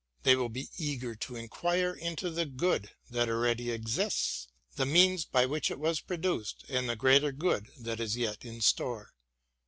They 0.23 0.35
will 0.35 0.49
be 0.49 0.67
eager 0.79 1.13
to 1.13 1.35
enquire 1.35 1.93
into 1.93 2.31
the 2.31 2.47
good 2.47 2.89
that 3.11 3.29
already 3.29 3.69
exists, 3.69 4.47
the 4.75 4.83
means 4.87 5.25
by 5.25 5.45
which 5.45 5.69
it 5.69 5.79
was 5.79 5.99
produced 6.01 6.65
and 6.67 6.89
the 6.89 6.95
greater 6.95 7.31
good 7.31 7.69
that 7.77 7.99
is 7.99 8.17
yet 8.17 8.43
in 8.43 8.61
store. 8.61 9.13